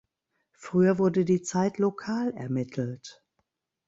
Früher 0.55 0.97
wurde 0.97 1.25
die 1.25 1.43
Zeit 1.43 1.77
lokal 1.77 2.33
ermittelt. 2.33 3.23